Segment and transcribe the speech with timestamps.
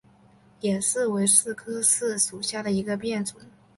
[0.63, 3.39] 野柿为柿科柿属下的一个变种。